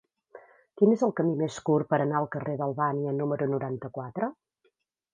[0.81, 4.35] Quin és el camí més curt per anar al carrer d'Albània número noranta-quatre?